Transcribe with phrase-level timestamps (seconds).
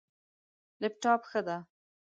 [0.81, 1.57] لپټاپ، ښه ده